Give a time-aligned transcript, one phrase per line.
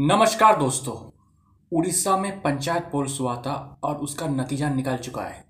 [0.00, 1.10] नमस्कार दोस्तों।
[1.72, 5.44] उड़ीसा में पंचायत पोल्स हुआ था और उसका नतीजा निकल चुका है।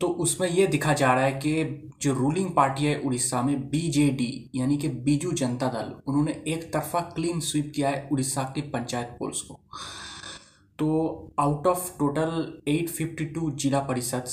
[0.00, 4.50] तो उसमें यह दिखा जा रहा है कि जो रूलिंग पार्टी है उड़ीसा में बीजेडी
[4.54, 9.16] यानी कि बीजू जनता दल, उन्होंने एक तरफा क्लीन स्वीप किया है उड़ीसा के पंचायत
[9.18, 9.60] पोल्स को।
[10.78, 14.24] तो आउट ऑफ़ टोटल 852 जिला परिषद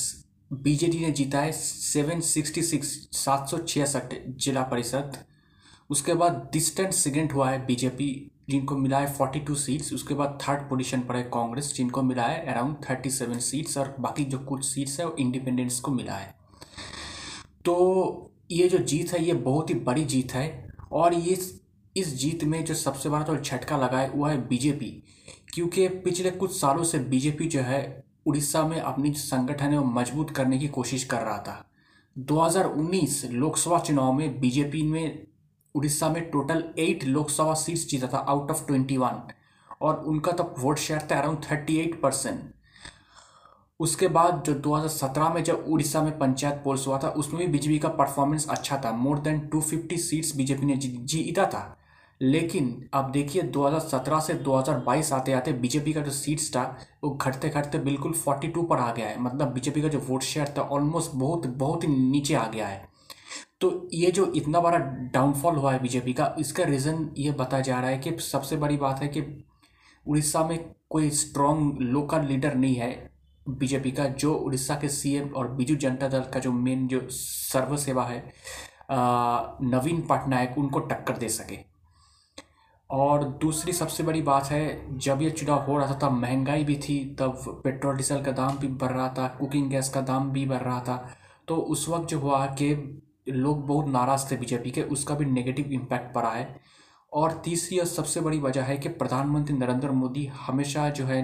[0.54, 5.18] बीजेडी ने जीता है 766 सात सौ छियासठ जिला परिषद।
[5.94, 8.10] उसके बाद डिस्टेंट सेकेंड हुआ है बीजेपी
[8.50, 12.24] जिनको मिला है फोर्टी टू सीट्स उसके बाद थर्ड पोजीशन पर है कांग्रेस, जिनको मिला
[12.24, 16.14] है अराउंड थर्टी सेवन सीट्स और बाकी जो कुछ सीट्स है वो इंडिपेंडेंस को मिला
[16.14, 16.34] है
[17.66, 21.38] तो ये जो जीत है, ये बहुत ही बड़ी जीत है, और ये
[21.96, 24.92] इस जीत में जो सबसे बड़ा तो झटका लगा है, वो है बीजेपी
[25.54, 29.86] क्योंकि पिछले कुछ सालों से बीजेपी जो है, उड़ीसा में अपनी जो संगठन है, वो
[29.92, 31.66] मज़बूत करने की कोशिश कर रहा था।
[32.16, 35.26] 2019 लोकसभा चुनाव में बीजेपी में
[35.76, 39.28] उड़ीसा में टोटल एट लोकसभा सीट्स जीता था आउट ऑफ़ ट्वेंटी वन
[39.82, 42.54] और उनका तो वोट शेयर था अराउंड थर्टी एट परसेंट
[43.80, 47.80] उसके बाद जो 2017 में जब उड़ीसा में पंचायत पोल्स हुआ था, उसमें भी बीजेपी
[47.80, 51.78] का परफॉर्मेंस अच्छा था। मोर देन 250 सीट्स बीजेपी ने जीता था।
[52.22, 57.50] लेकिन अब देखिए 2017 से 2022 आते आते बीजेपी का जो सीट्स था, वो घटते
[57.50, 61.12] घटते बिल्कुल 42 पर आ गया है। मतलब बीजेपी का जो वोट शेयर था ऑलमोस्ट
[61.16, 62.93] बहुत बहुत ही नीचे आ गया है।
[63.64, 64.78] तो ये जो इतना बड़ा
[65.14, 68.78] डाउनफॉल हुआ है बीजेपी का, इसका रीज़न ये बताया जा रहा है कि सबसे बड़ी
[68.78, 69.22] बात है कि
[70.06, 70.58] उड़ीसा में
[70.90, 72.90] कोई स्ट्रॉन्ग लोकल लीडर नहीं है
[73.46, 77.76] बीजेपी का, जो उड़ीसा के सीएम और बीजू जनता दल का जो मेन जो सर्व
[77.78, 78.18] सेवा है
[78.92, 81.58] नवीन पटनायक, उनको टक्कर दे सके।
[82.90, 86.76] और दूसरी सबसे बड़ी बात है, जब ये चुनाव हो रहा था, तब महँगाई भी
[86.78, 90.46] थी, तब पेट्रोल, डीजल का दाम भी बढ़ रहा था, कुकिंग गैस का दाम भी
[90.46, 90.98] बढ़ रहा था।
[91.48, 92.74] तो उस वक्त जो हुआ कि
[93.28, 96.62] लोग बहुत नाराज़ थे बीजेपी के, उसका भी नेगेटिव इम्पैक्ट पड़ा है।
[97.12, 101.22] और तीसरी और सबसे बड़ी वजह है कि प्रधानमंत्री नरेंद्र मोदी हमेशा जो है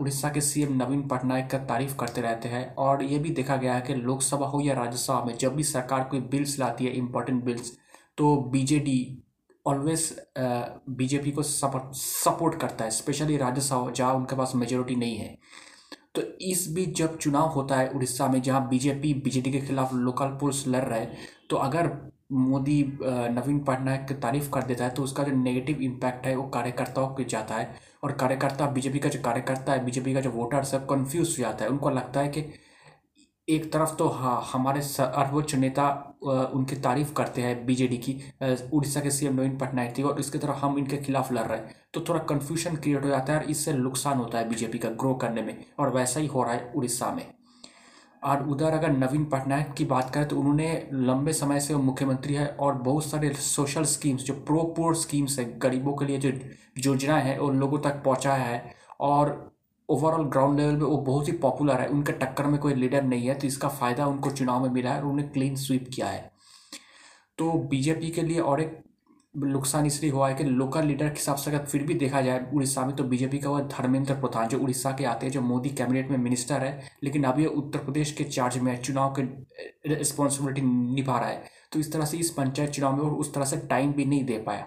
[0.00, 3.74] उड़ीसा के सीएम नवीन पटनायक का तारीफ़ करते रहते हैं। और ये भी देखा गया
[3.74, 7.42] है कि लोकसभा हो या राज्यसभा में जब भी सरकार कोई बिल्स लाती है इम्पोर्टेंट
[7.44, 7.72] बिल्स
[8.18, 9.22] तो बीजेडी
[9.66, 15.36] ऑलवेज बीजेपी को सपोर्ट करता है स्पेशली राज्यसभा, जहाँ उनके पास मेजोरिटी नहीं है।
[16.14, 20.36] तो इस बीच जब चुनाव होता है उड़ीसा में, जहाँ बीजेपी, बीजेडी के खिलाफ लोकल
[20.40, 21.06] पुलिस लड़ रहे
[21.50, 21.90] तो अगर
[22.32, 26.42] मोदी नवीन पटनायक की तारीफ़ कर देता है तो उसका जो नेगेटिव इम्पैक्ट है, वो
[26.48, 30.64] कार्यकर्ताओं के जाता है। और कार्यकर्ता, बीजेपी का जो कार्यकर्ता है, बीजेपी का जो वोटर
[30.64, 32.40] सब कन्फ्यूज़ हो जाता है। उनको लगता है कि
[33.48, 35.88] एक तरफ़ तो हाँ हमारे सर्वोच्च नेता
[36.54, 38.12] उनकी तारीफ़ करते हैं बीजेडी की
[38.72, 41.74] उड़ीसा के सीएम नवीन पटनायक थी और इसकी तरफ़ हम इनके खिलाफ लड़ रहे हैं।
[41.94, 45.14] तो थोड़ा कन्फ्यूज़न क्रिएट हो जाता है और इससे नुकसान होता है बीजेपी का ग्रो
[45.14, 47.26] करने में, और वैसा ही हो रहा है उड़ीसा में।
[48.22, 52.34] और उधर अगर नवीन पटनायक की बात करें तो उन्होंने लंबे समय से वो मुख्यमंत्री
[52.34, 56.30] है, और बहुत सारे सोशल स्कीम्स जो प्रो पोर स्कीम्स है, गरीबों के लिए जो,
[56.80, 59.50] योजनाएँ हैं, उन लोगों तक पहुँचाया है, और
[59.90, 63.28] ओवरऑल ग्राउंड लेवल पे वो बहुत ही पॉपुलर है। उनके टक्कर में कोई लीडर नहीं
[63.28, 66.30] है तो इसका फ़ायदा उनको चुनाव में मिला है और उन्हें क्लीन स्वीप किया है।
[67.38, 68.78] तो बीजेपी के लिए और एक
[69.34, 72.46] नुकसान इसलिए हुआ है कि लोकल लीडर के हिसाब से अगर फिर भी देखा जाए
[72.54, 75.70] उड़ीसा में तो बीजेपी का वह धर्मेंद्र प्रधान, जो उड़ीसा के आते हैं, जो मोदी
[75.70, 79.22] कैबिनेट में मिनिस्टर है, लेकिन अभी उत्तर प्रदेश के चार्ज में चुनाव के
[79.88, 83.44] रिस्पॉन्सिबिलिटी निभा रहा है। तो इस तरह से इस पंचायत चुनाव में और उस तरह
[83.44, 84.66] से टाइम भी नहीं दे पाया।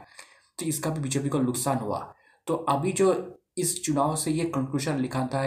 [0.59, 1.99] तो इसका भी बीजेपी को नुकसान हुआ।
[2.47, 3.11] तो अभी जो
[3.57, 5.43] इस चुनाव से ये कंक्लूजन लिखा था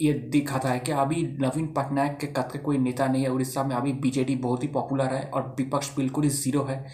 [0.00, 3.64] ये दिखाता है कि अभी नवीन पटनायक के कद के कोई नेता नहीं है उड़ीसा
[3.64, 6.84] में। अभी बीजेडी बहुत ही पॉपुलर है और विपक्ष बिल्कुल ही ज़ीरो है।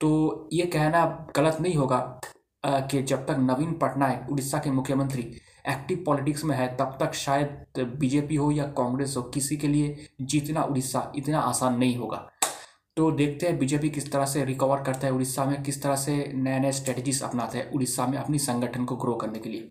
[0.00, 1.04] तो ये कहना
[1.36, 1.98] गलत नहीं होगा
[2.64, 5.22] कि जब तक नवीन पटनायक उड़ीसा के मुख्यमंत्री
[5.68, 10.06] एक्टिव पॉलिटिक्स में है, तब तक शायद बीजेपी हो या कांग्रेस हो, किसी के लिए
[10.22, 12.26] जीतना उड़ीसा इतना आसान नहीं होगा।
[12.96, 16.16] तो देखते हैं बीजेपी किस तरह से रिकवर करता है उड़ीसा में, किस तरह से
[16.34, 19.70] नए नए स्ट्रेटजीज अपनाते हैं उड़ीसा में अपनी संगठन को ग्रो करने के लिए।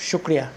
[0.00, 0.50] शुक्रिया।